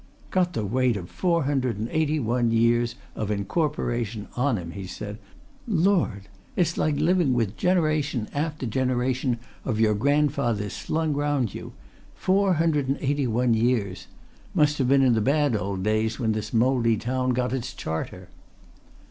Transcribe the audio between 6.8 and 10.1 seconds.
living with generation after generation of your